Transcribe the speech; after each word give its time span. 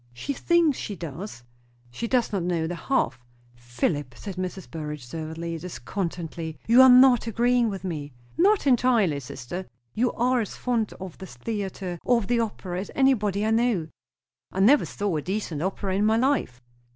"She 0.13 0.33
thinks 0.33 0.79
she 0.79 0.95
does." 0.95 1.43
"She 1.91 2.07
does 2.07 2.33
not 2.33 2.41
know 2.41 2.65
the 2.65 2.73
half." 2.73 3.19
"Philip," 3.53 4.15
said 4.17 4.35
Mrs. 4.35 4.67
Burrage 4.71 5.05
severely 5.05 5.51
and 5.51 5.61
discontentedly, 5.61 6.57
"you 6.65 6.81
are 6.81 6.89
not 6.89 7.27
agreeing 7.27 7.69
with 7.69 7.83
me." 7.83 8.11
"Not 8.35 8.65
entirely, 8.65 9.19
sister." 9.19 9.67
"You 9.93 10.11
are 10.13 10.41
as 10.41 10.55
fond 10.55 10.91
of 10.93 11.19
the 11.19 11.27
theatre, 11.27 11.99
or 12.03 12.17
of 12.17 12.25
the 12.25 12.39
opera, 12.39 12.79
as 12.79 12.89
anybody 12.95 13.45
I 13.45 13.51
know." 13.51 13.89
"I 14.51 14.59
never 14.59 14.85
saw 14.87 15.17
a 15.17 15.21
decent 15.21 15.61
opera 15.61 15.93
in 15.95 16.05
my 16.07 16.17
life." 16.17 16.63